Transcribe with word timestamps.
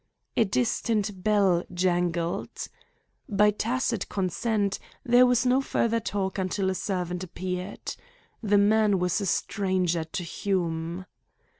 A 0.35 0.45
distant 0.45 1.23
bell 1.23 1.63
jangled. 1.71 2.67
By 3.29 3.51
tacit 3.51 4.09
consent, 4.09 4.79
there 5.05 5.27
was 5.27 5.45
no 5.45 5.61
further 5.61 5.99
talk 5.99 6.39
until 6.39 6.71
a 6.71 6.73
servant 6.73 7.23
appeared. 7.23 7.95
The 8.41 8.57
man 8.57 8.97
was 8.97 9.21
a 9.21 9.27
stranger 9.27 10.03
to 10.03 10.23
Hume. 10.23 11.05